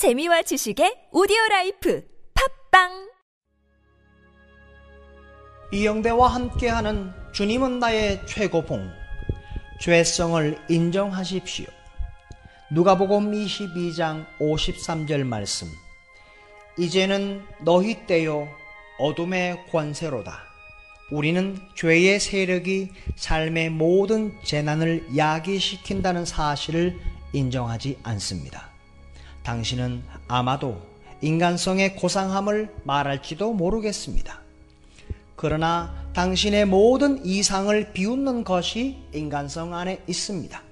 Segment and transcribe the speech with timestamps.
[0.00, 2.02] 재미와 지식의 오디오 라이프
[2.70, 3.10] 팟빵
[5.72, 8.88] 이영대와 함께하는 주님은 나의 최고봉
[9.78, 11.66] 죄성을 인정하십시오.
[12.72, 15.68] 누가복음 22장 53절 말씀
[16.78, 18.48] 이제는 너희 때요
[18.98, 20.40] 어둠의 권세로다.
[21.12, 26.98] 우리는 죄의 세력이 삶의 모든 재난을 야기시킨다는 사실을
[27.34, 28.69] 인정하지 않습니다.
[29.42, 30.80] 당신은 아마도
[31.22, 34.40] 인간성의 고상함을 말할지도 모르겠습니다.
[35.36, 40.62] 그러나 당신의 모든 이상을 비웃는 것이 인간성 안에 있습니다.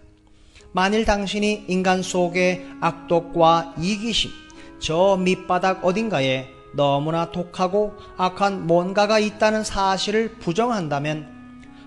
[0.73, 4.31] 만일 당신이 인간 속의 악독과 이기심,
[4.79, 11.27] 저 밑바닥 어딘가에 너무나 독하고 악한 뭔가가 있다는 사실을 부정한다면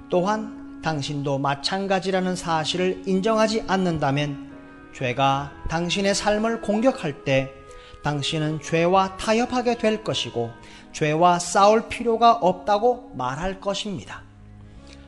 [0.10, 4.51] 또한 당신도 마찬가지라는 사실을 인정하지 않는다면
[4.94, 7.52] 죄가 당신의 삶을 공격할 때
[8.04, 10.52] 당신은 죄와 타협하게 될 것이고
[10.92, 14.24] 죄와 싸울 필요가 없다고 말할 것입니다.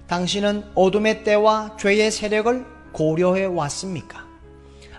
[0.08, 4.26] 당신은 어둠의 때와 죄의 세력을 고려해 왔습니까?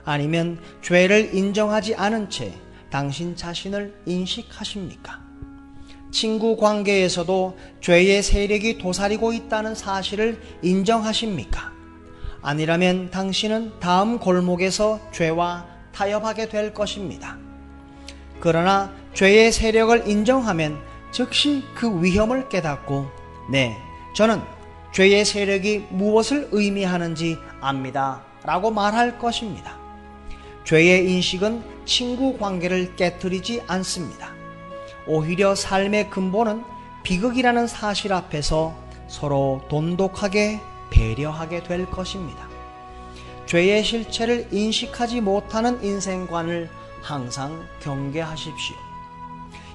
[0.04, 2.52] 아니면 죄를 인정하지 않은 채
[2.90, 5.22] 당신 자신을 인식하십니까?
[6.10, 11.73] 친구 관계에서도 죄의 세력이 도사리고 있다는 사실을 인정하십니까?
[12.44, 17.38] 아니라면 당신은 다음 골목에서 죄와 타협하게 될 것입니다.
[18.38, 20.78] 그러나 죄의 세력을 인정하면
[21.10, 23.06] 즉시 그 위험을 깨닫고,
[23.50, 23.78] 네,
[24.14, 24.42] 저는
[24.92, 28.20] 죄의 세력이 무엇을 의미하는지 압니다.
[28.44, 29.78] 라고 말할 것입니다.
[30.64, 34.32] 죄의 인식은 친구 관계를 깨뜨리지 않습니다.
[35.06, 36.62] 오히려 삶의 근본은
[37.04, 38.74] 비극이라는 사실 앞에서
[39.08, 40.60] 서로 돈독하게
[40.94, 42.48] 배려하게 될 것입니다.
[43.46, 46.70] 죄의 실체를 인식하지 못하는 인생관을
[47.02, 48.76] 항상 경계하십시오.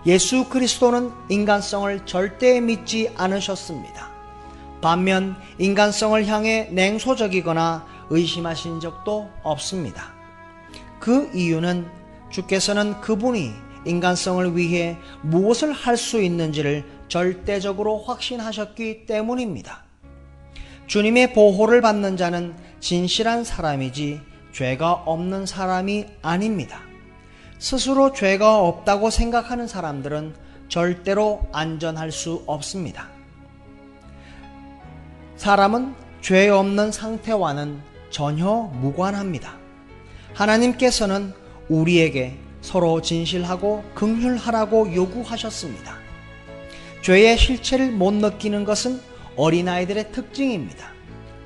[0.06, 4.10] 예수 그리스도는 인간성을 절대 믿지 않으셨습니다.
[4.82, 10.14] 반면 인간성을 향해 냉소적이거나 의심하신 적도 없습니다.
[11.00, 11.86] 그 이유는
[12.32, 13.52] 주께서는 그분이
[13.86, 19.89] 인간성을 위해 무엇을 할 수 있는지를 절대적으로 확신하셨기 때문입니다.
[20.90, 26.82] 주님의 보호를 받는 자는 진실한 사람이지 죄가 없는 사람이 아닙니다.
[27.60, 30.34] 스스로 죄가 없다고 생각하는 사람들은
[30.68, 33.08] 절대로 안전할 수 없습니다.
[35.36, 37.80] 사람은 죄 없는 상태와는
[38.10, 39.58] 전혀 무관합니다.
[40.34, 41.36] 하나님께서는
[41.70, 46.00] 우리에게 서로 진실하고 긍휼하라고 요구하셨습니다.
[47.04, 49.09] 죄의 실체를 못 느끼는 것은
[49.40, 50.92] 어린아이들의 특징입니다.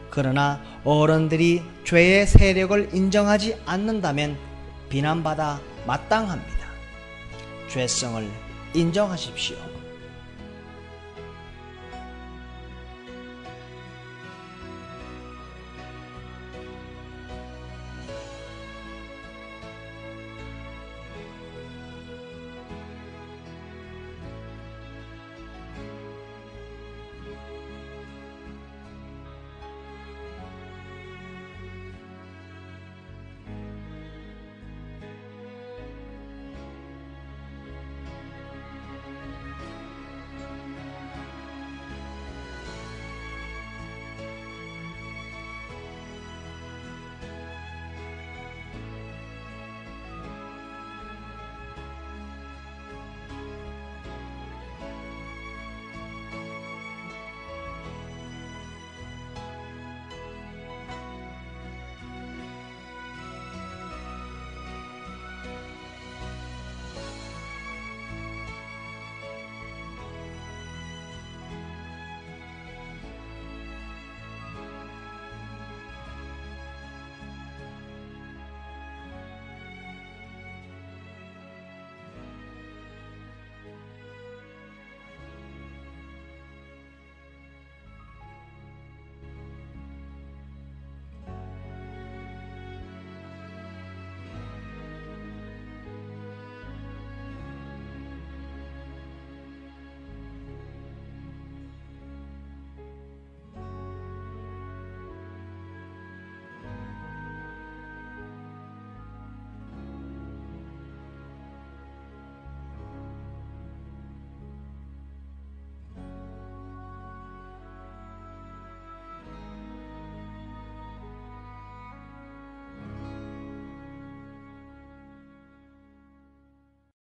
[0.09, 4.35] 그러나 어른들이 죄의 세력을 인정하지 않는다면
[4.89, 6.67] 비난받아 마땅합니다.
[7.69, 8.27] 죄성을
[8.73, 9.82] 인정하십시오.